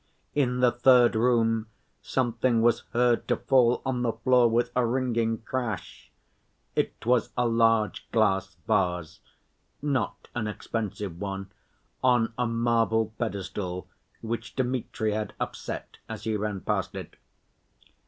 [0.33, 1.67] In the third room
[2.01, 6.09] something was heard to fall on the floor with a ringing crash:
[6.75, 9.21] it was a large glass vase—not
[10.33, 13.87] an expensive one—on a marble pedestal
[14.21, 17.15] which Dmitri had upset as he ran past it.